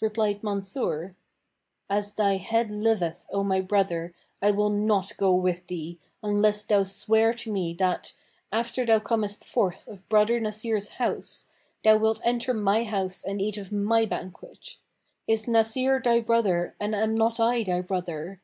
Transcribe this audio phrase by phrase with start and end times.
[0.00, 1.14] Replied Mansur,
[1.88, 4.12] "As thy head liveth, O my brother,
[4.42, 8.12] I will not go with thee, unless thou swear to me that,
[8.50, 11.46] after thou comest forth of brother Nasir's house,
[11.84, 14.76] thou wilt enter my house and eat of my banquet!
[15.28, 18.40] Is Nasir thy brother and am not I thy brother?